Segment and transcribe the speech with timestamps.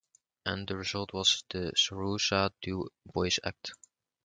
[0.47, 3.73] And the result was the Sorrosa-Du Bois Act.